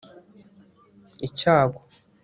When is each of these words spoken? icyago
icyago 1.27 1.79